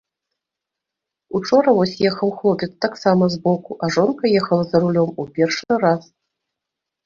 Учора 1.39 1.69
вось 1.81 1.93
ехаў 2.11 2.33
хлопец 2.39 2.71
таксама 2.87 3.23
збоку, 3.35 3.71
а 3.85 3.93
жонка 3.99 4.23
ехала 4.41 4.63
за 4.73 4.77
рулём 4.89 5.09
у 5.21 5.31
першы 5.41 5.73
раз. 5.87 6.01